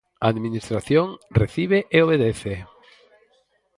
[0.23, 1.07] A administración,
[1.41, 2.53] recibe e obedece.